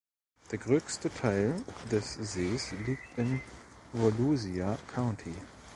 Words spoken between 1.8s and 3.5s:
des Sees liegt in